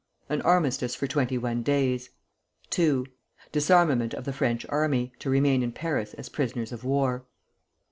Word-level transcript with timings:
An 0.29 0.41
armistice 0.41 0.95
for 0.95 1.05
twenty 1.05 1.37
one 1.37 1.61
days. 1.61 2.09
II. 2.75 3.03
Disarmament 3.51 4.15
of 4.15 4.25
the 4.25 4.33
French 4.33 4.65
army, 4.69 5.13
to 5.19 5.29
remain 5.29 5.61
in 5.61 5.71
Paris 5.71 6.15
as 6.15 6.27
prisoners 6.27 6.71
of 6.71 6.83
war. 6.83 7.27